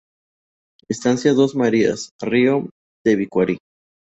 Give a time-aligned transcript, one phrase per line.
[0.89, 2.67] Estancia Dos Marías, río
[3.05, 3.59] Tebicuary